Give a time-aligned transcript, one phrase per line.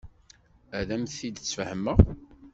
[0.79, 1.99] Ad am-t-id-sfehmeɣ.